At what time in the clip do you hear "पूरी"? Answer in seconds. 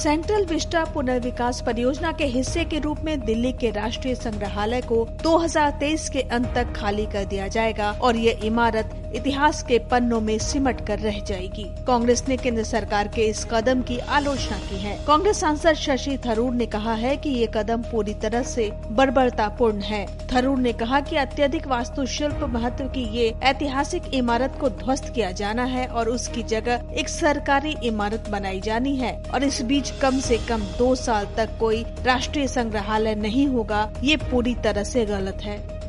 17.82-18.14, 34.20-34.54